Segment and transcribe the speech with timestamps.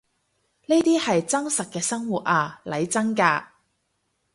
[0.65, 3.45] 呢啲係真實嘅生活呀，嚟真㗎